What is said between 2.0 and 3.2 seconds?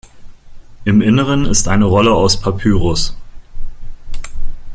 aus Papyrus.